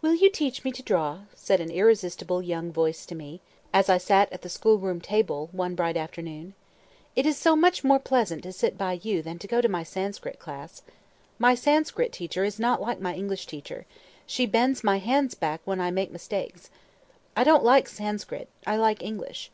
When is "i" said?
3.88-3.96, 15.80-15.92, 17.36-17.44, 18.66-18.74